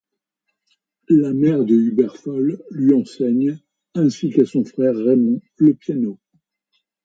[1.09, 3.59] La mère de Hubert Fol lui enseigne,
[3.93, 6.17] ainsi qu'à son frère Raymond, le piano.